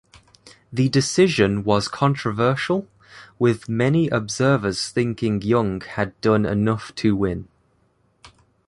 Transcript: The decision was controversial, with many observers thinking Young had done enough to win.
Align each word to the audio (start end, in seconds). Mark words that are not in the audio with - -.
The 0.73 0.89
decision 0.89 1.63
was 1.63 1.87
controversial, 1.87 2.87
with 3.37 3.69
many 3.69 4.07
observers 4.09 4.89
thinking 4.89 5.43
Young 5.43 5.79
had 5.81 6.19
done 6.21 6.43
enough 6.43 6.91
to 6.95 7.15
win. 7.15 7.47